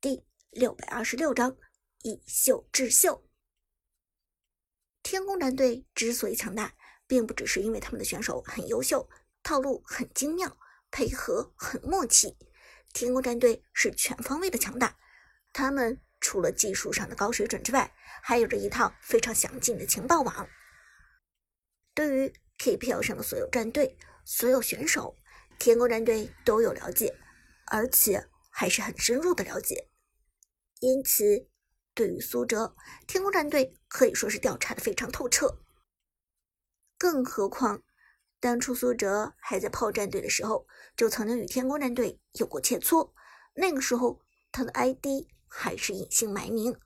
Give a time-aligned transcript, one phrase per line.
[0.00, 1.56] 第六百二十六章
[2.04, 3.28] 以秀制秀。
[5.02, 6.76] 天宫战队之所以强大，
[7.08, 9.10] 并不只是因为他们的选手很优秀，
[9.42, 10.56] 套路很精妙，
[10.92, 12.38] 配合很默契。
[12.92, 14.96] 天宫战队是全方位的强大，
[15.52, 17.92] 他们除了技术上的高水准之外，
[18.22, 20.48] 还有着一套非常详尽的情报网。
[21.92, 25.16] 对于 KPL 上的所有战队、所有选手，
[25.58, 27.18] 天宫战队都有了解，
[27.66, 29.87] 而且还是很深入的了解。
[30.80, 31.48] 因此，
[31.94, 32.76] 对于苏哲，
[33.06, 35.60] 天宫战队可以说是调查的非常透彻。
[36.96, 37.82] 更何况，
[38.40, 40.66] 当初苏哲还在炮战队的时候，
[40.96, 43.12] 就曾经与天宫战队有过切磋。
[43.54, 44.20] 那个时候，
[44.52, 46.78] 他的 ID 还是隐姓埋名。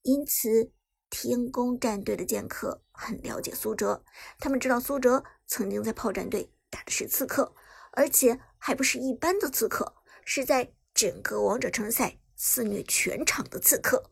[0.00, 0.72] 因此，
[1.10, 4.02] 天宫战队的剑客很了解苏哲，
[4.38, 7.54] 他们知道苏哲曾经在炮战队打的是刺客，
[7.92, 12.18] 而且还不是一般的刺客，是在整个王者城赛。
[12.44, 14.10] 肆虐全场的刺客。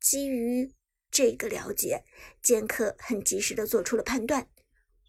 [0.00, 0.72] 基于
[1.10, 2.04] 这个了解，
[2.42, 4.48] 剑客很及时的做出了判断：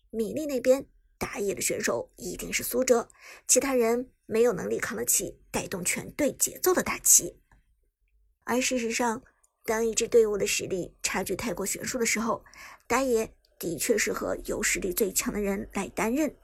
[0.10, 0.86] 米莉那边
[1.18, 3.08] 打野的选手一定是苏哲，
[3.48, 7.40] 其他人没有能力扛得起带动全队节奏的大旗。
[8.44, 9.24] 而事实上，
[9.64, 12.44] 当一支队伍的实力差距太过悬殊的时候，
[12.86, 16.36] 打野的确适合由实力最强的人来担任，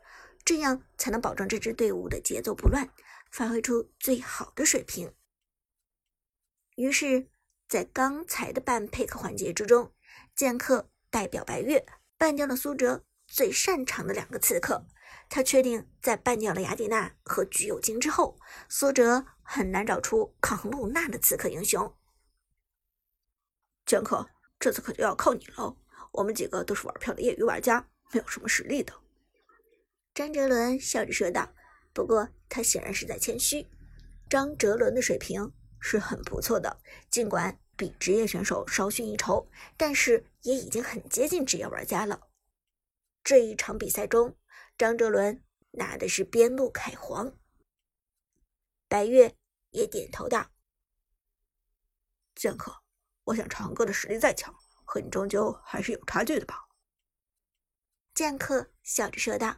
[0.45, 2.89] 这样才能保证这支队伍的节奏不乱，
[3.31, 5.13] 发挥出最好的水平。
[6.75, 7.29] 于是，
[7.67, 9.93] 在刚才的半 pick 环节之中，
[10.35, 11.85] 剑客代表白月
[12.17, 14.85] 办掉了苏哲最擅长的两个刺客。
[15.29, 18.39] 他确定，在办掉了雅典娜和橘右京之后，
[18.69, 21.95] 苏哲很难找出抗衡露娜的刺客英雄。
[23.85, 25.75] 剑客，这次可就要靠你了。
[26.11, 28.93] 我们几个都是玩票的业余玩家，没有什么实力的。
[30.13, 31.53] 张哲伦笑着说道。
[31.97, 33.65] 不过，他显然是在谦虚。
[34.29, 35.51] 张哲伦的水平。
[35.79, 42.19] 是很不错的，尽管比职业选手稍逊一筹，但是也已经很接近职业玩家了。
[43.23, 44.35] 这一场比赛中，
[44.75, 47.37] 张哲伦拿的是边路凯皇。
[48.87, 49.35] 白月
[49.69, 50.49] 也点头道
[52.33, 52.81] ：“剑客，
[53.25, 56.67] 我想长歌的实力再强，和你终究还是有差距的吧？”
[58.15, 59.57] 剑客笑着说道：“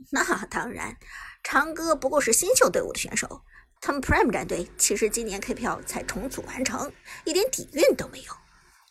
[0.12, 0.96] 那当然，
[1.42, 3.44] 长歌不过是新秀队伍的选手。”
[3.82, 6.92] 他们 Prime 战队其实今年 KPL 才重组完成，
[7.24, 8.32] 一点底蕴都没有。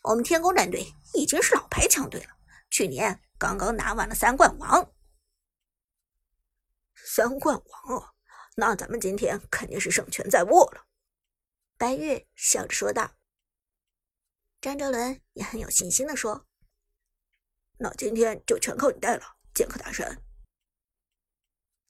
[0.01, 0.83] 我们天宫战队
[1.13, 2.29] 已经是老牌强队了，
[2.71, 4.91] 去年刚刚拿完了三冠王。
[6.95, 8.13] 三冠王啊，
[8.55, 10.85] 那咱们今天肯定是胜券在握了。
[11.77, 13.11] 白月笑着说道。
[14.59, 16.47] 张哲伦也很有信心的说
[17.77, 20.23] ：“那今天就全靠你带了，剑客大神。”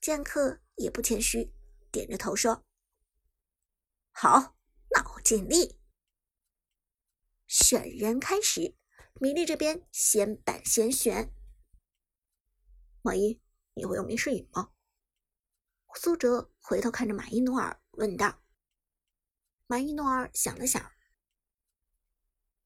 [0.01, 1.53] 剑客也不谦虚，
[1.91, 2.65] 点着头说。
[4.11, 4.57] 好，
[4.89, 5.79] 那我尽力。
[7.47, 8.75] 选人开始，
[9.19, 11.33] 米粒这边先板先选。
[13.01, 13.41] 马一，
[13.73, 14.71] 你会用明世隐吗？
[15.95, 18.41] 苏哲回头看着马伊努尔问道。
[19.67, 20.81] 马伊努尔想了想，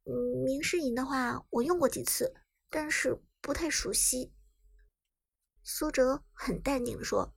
[0.04, 2.34] 嗯，明世隐的话我用过几次，
[2.70, 4.34] 但是不太熟悉。
[5.64, 7.34] 苏哲很淡定的说：“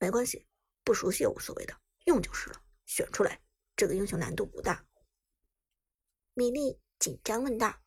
[0.00, 0.46] 没关系，
[0.82, 1.74] 不熟悉也无所谓的。”
[2.06, 3.40] 用就是了，选出来，
[3.76, 4.86] 这个英雄难度不大。
[6.32, 7.82] 米粒紧张问道：“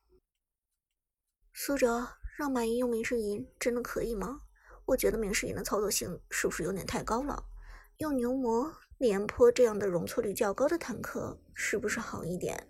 [1.53, 4.41] 苏哲，让马云用明世银真的可以吗？
[4.85, 7.45] 我觉得明世银的操作性是不是有点太高了？
[7.97, 12.69] 用牛魔、廉颇这样的容错率较高的坦克是不是好一点？”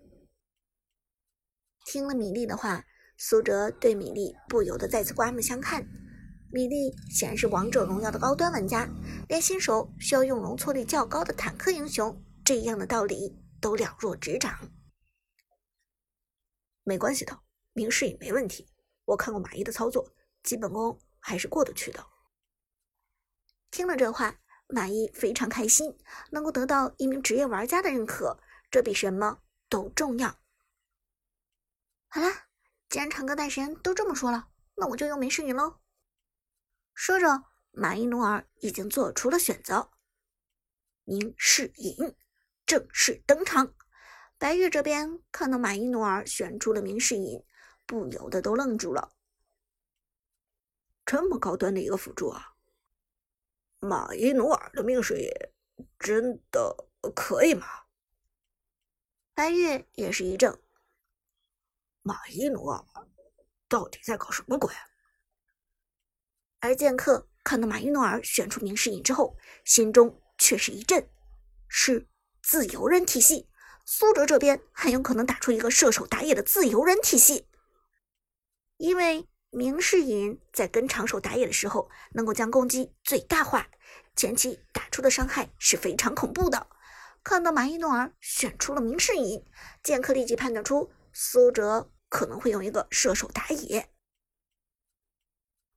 [1.85, 2.85] 听了米粒的话，
[3.17, 5.85] 苏哲对米粒不由得再次刮目相看。
[6.53, 8.87] 米莉显然是王者荣耀的高端玩家，
[9.27, 14.55] 连新手需要用容错率较高的坦克英雄这样的道理都了若指掌。
[16.83, 17.39] 没关系的，
[17.73, 18.69] 明世隐没问题。
[19.05, 20.13] 我看过马一的操作，
[20.43, 22.05] 基本功还是过得去的。
[23.71, 25.97] 听了这话，马一非常开心，
[26.29, 28.37] 能够得到一名职业玩家的认可，
[28.69, 29.39] 这比什么
[29.69, 30.37] 都重要。
[32.09, 32.27] 好了，
[32.89, 35.79] 既然长歌大神都这么说了，那我就用明世隐喽。
[36.93, 39.91] 说着，马伊努尔已经做出了选择。
[41.03, 42.15] 明世隐
[42.65, 43.75] 正式登场。
[44.37, 47.43] 白玉这边看到马伊努尔选出了明世隐，
[47.85, 49.15] 不由得都愣住了。
[51.05, 52.55] 这么高端的一个辅助啊！
[53.79, 55.29] 马伊努尔的明世隐
[55.99, 57.67] 真的可以吗？
[59.33, 60.61] 白玉也是一怔。
[62.01, 62.85] 马伊努尔
[63.67, 64.81] 到底在搞什么鬼啊？
[66.63, 71.05] 而剑客看到马伊诺尔选出明世隐之后，心中却是一震，
[71.67, 72.07] 是
[72.41, 73.49] 自由人体系。
[73.85, 77.49] 苏哲这边很有可能打出一个射手打野的自由人体系，
[78.77, 83.67] 因为明世隐在跟长手打野的时候，能够将攻击最大化，
[84.15, 86.67] 前期打出的伤害是非常恐怖的。
[87.25, 89.43] 看到马伊诺尔选出了明世隐，
[89.83, 93.89] 剑客立即判断出苏哲可能会用一个射手打野，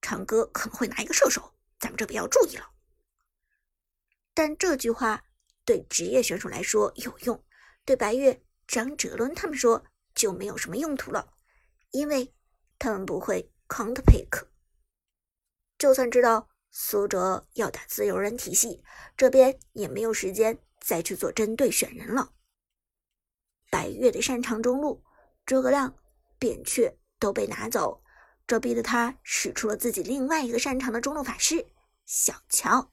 [0.06, 2.70] 长歌可能会拿一个射手，咱们这边要注意了。
[4.32, 5.24] 但这句话
[5.64, 7.44] 对职业选手来说有用。
[7.84, 11.34] 对白月、张哲伦他们说就没有什么用途了，
[11.90, 12.32] 因为
[12.78, 14.46] 他们不会 counter pick。
[15.76, 18.84] 就算知道苏哲要打自由人体系，
[19.16, 22.32] 这边也没有时间再去做针对选人了。
[23.72, 25.04] 白月的擅长中路，
[25.44, 25.98] 诸葛亮、
[26.38, 28.04] 扁鹊都被拿走，
[28.46, 31.66] 这逼得他使出了自己另外一个擅长的中路法师
[32.04, 32.92] 小乔。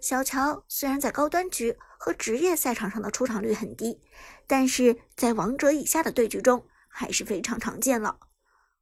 [0.00, 4.00] 小乔虽然在高端局和职业赛场上的出场率很低，
[4.46, 8.20] 但是在王者以下的对局中还是非常常见了。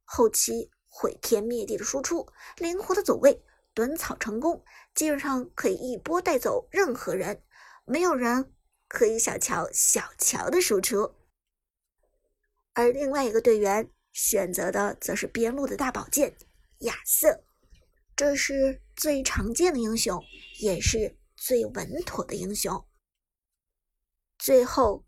[0.03, 2.27] 后期毁天灭地的输出，
[2.57, 3.41] 灵活的走位，
[3.73, 7.41] 蹲草成功，基本上可以一波带走任何人，
[7.85, 8.53] 没有人
[8.89, 11.15] 可以小瞧小乔的输出。
[12.73, 16.33] 而另外一个队员选择的则是边路的大宝剑
[16.79, 17.43] 亚瑟。
[18.15, 20.23] 这是最常见的英雄，
[20.59, 22.85] 也是最稳妥的英雄。
[24.37, 25.03] 最后，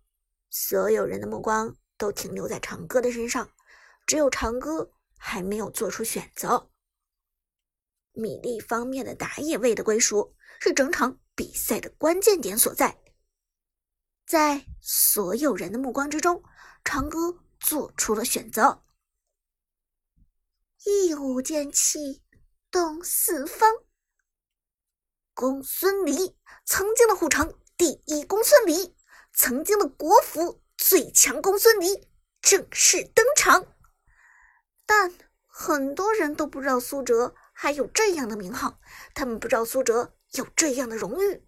[0.50, 3.52] 所有人的目光都停留在长歌的身上，
[4.08, 6.72] 只有长歌还没有做出选择。
[8.14, 12.98] 米粒方面的打野位的归属是整场比赛的关键点所在。
[14.26, 16.42] 在所有人的目光之中，
[16.84, 18.85] 长歌做出了选择。
[20.86, 22.22] 一舞剑气。
[22.70, 23.72] 动四方，
[25.34, 28.96] 公孙离，曾经的护城第一公孙离，
[29.34, 32.10] 曾经的国服最强公孙离
[32.42, 33.66] 正式登场。
[34.86, 35.14] 但
[35.48, 38.82] 很多人都不知道苏哲还有这样的名号，
[39.14, 41.48] 他们不知道苏哲有这样的荣誉。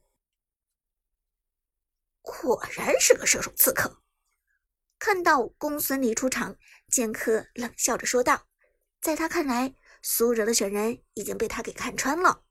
[2.22, 4.02] 果然是个射手刺客。
[4.98, 6.58] 看到公孙离出场，
[6.88, 8.48] 剑客冷笑着说道
[9.02, 12.44] ：“在他看来。”苏哲的选人已经被他给看穿了。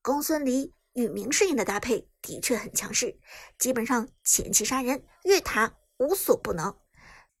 [0.00, 3.18] 公孙离与明世隐的搭配的确很强势，
[3.58, 6.78] 基本上前期杀人越塔无所不能。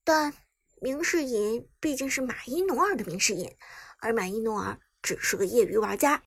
[0.02, 0.34] 但
[0.80, 3.54] 明世隐毕竟是马伊努尔的明世隐，
[3.98, 6.24] 而马伊努尔只是个业余玩家。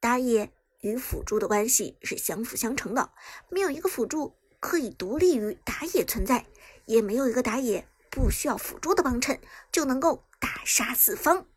[0.00, 3.14] 打野与辅助的关系是相辅相成的，
[3.48, 6.46] 没有一个辅助可以独立于打野存在，
[6.84, 9.40] 也没有一个打野不需要辅助的帮衬
[9.72, 11.48] 就能够大杀四方。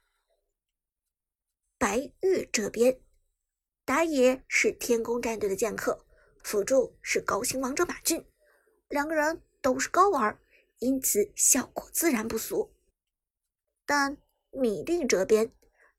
[1.77, 3.01] 白月这边，
[3.83, 6.05] 打野是天宫战队的剑客，
[6.41, 8.25] 辅助是高星王者马俊，
[8.87, 10.39] 两个人都是高玩，
[10.79, 12.73] 因此效果自然不俗。
[13.85, 14.17] 但
[14.49, 15.51] 米粒这边，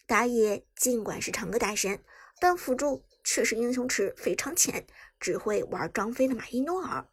[0.07, 2.03] 打野尽管是长歌大神，
[2.41, 4.87] 但辅助却是英雄池非常浅，
[5.21, 7.07] 只会玩张飞的马伊诺尔，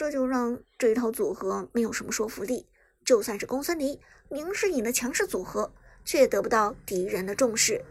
[0.00, 2.70] 这就让这套组合没有什么说服力。
[3.04, 4.00] 就算是公孙离、
[4.30, 5.74] 明世隐的强势组合。
[6.02, 7.84] 却得不到敌人的重视。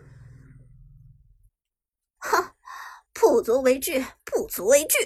[2.18, 2.56] 哼，
[3.14, 4.98] 不足为惧，不足为惧。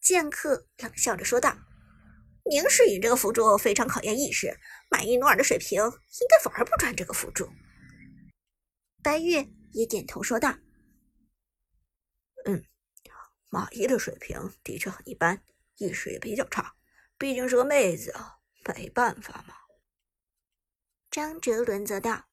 [0.00, 1.54] 剑客冷笑着说道
[2.50, 4.58] ：“明世隐这个辅助非常考验意识，
[4.90, 7.50] 马伊努尔的水平应该玩不转这个辅助。”
[9.04, 10.56] 白月也点头说道
[12.46, 12.64] ：“嗯，
[13.50, 15.42] 马伊的水平的确很一般，
[15.76, 16.76] 意识也比较差，
[17.18, 19.56] 毕竟是个妹子啊，没办法嘛。”
[21.10, 22.28] 张哲伦则道：“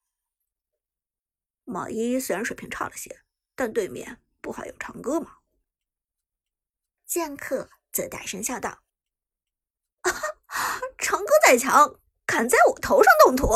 [1.65, 3.23] 马一虽然水平差了些，
[3.55, 5.37] 但对面不还有长歌吗？”
[7.05, 8.83] 剑客则大声笑道
[10.97, 13.47] ：“长歌再强，敢在我头上动土？”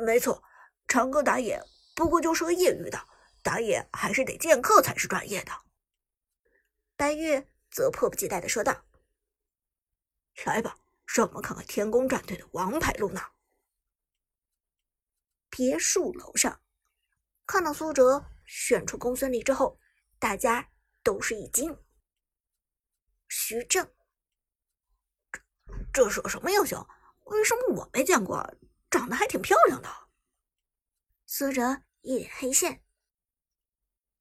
[0.06, 0.42] 没错，
[0.88, 1.62] 长歌打野
[1.94, 3.06] 不过就是个业余的，
[3.42, 5.52] 打野还是得剑客才是专业的。”
[6.96, 8.84] 白月则迫不及待的说道。
[10.44, 13.32] 来吧，让我们看看天宫战队的王牌露娜。
[15.50, 16.62] 别墅楼上，
[17.46, 19.78] 看到苏哲选出公孙离之后，
[20.18, 20.70] 大家
[21.02, 21.76] 都是一惊。
[23.28, 23.92] 徐正，
[25.92, 26.86] 这是个什么英雄？
[27.26, 28.54] 为什么我没见过？
[28.90, 29.88] 长得还挺漂亮的。
[31.26, 32.84] 苏哲一脸黑线。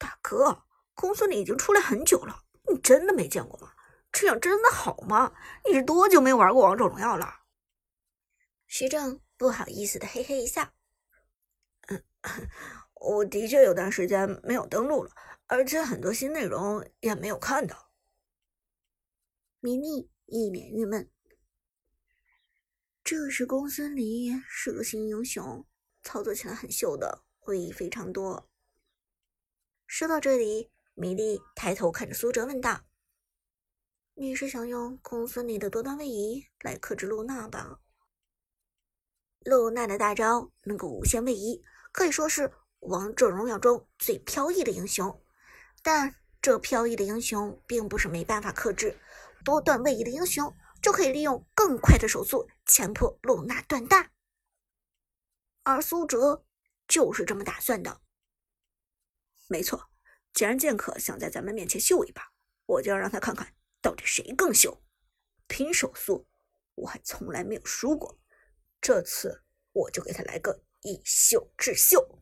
[0.01, 0.63] 大哥，
[0.95, 3.71] 公孙离已经出来很久了，你真的没见过吗？
[4.11, 5.31] 这样真的好吗？
[5.67, 7.43] 你是多久没玩过王者荣耀了？
[8.65, 10.73] 徐正不好意思的嘿嘿一笑。
[11.87, 12.03] 嗯，
[12.95, 15.11] 我的确有段时间没有登录了，
[15.45, 17.91] 而且很多新内容也没有看到。
[19.59, 21.11] 米莉一脸郁闷。
[23.03, 25.65] 这是公孙离，是个新英雄，
[26.01, 28.50] 操作起来很秀的，会议非常多。
[29.93, 32.85] 说到这里，米莉抬头看着苏哲问道
[34.15, 37.81] ：“你是想用公孙离的多段位移来克制露娜吧？”
[39.43, 45.21] 露娜的大招能够无限位移，可以说是王者荣耀中最飘逸的英雄。
[45.83, 48.97] 但这飘逸的英雄并不是没办法克制，
[49.43, 54.09] 多段位移的英雄就可以利用更快的手速强迫露娜断大。
[55.63, 56.45] 而苏哲
[56.87, 57.99] 就是这么打算的。
[59.51, 59.89] 没错，
[60.31, 62.31] 既然剑客想在咱们面前秀一把，
[62.65, 64.81] 我就要让他看看到底谁更秀。
[65.49, 66.25] 拼手速，
[66.75, 68.17] 我还从来没有输过。
[68.79, 69.43] 这次
[69.73, 72.20] 我就给他来个一秀制秀。